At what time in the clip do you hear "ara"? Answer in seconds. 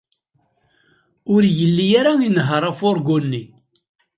1.99-2.11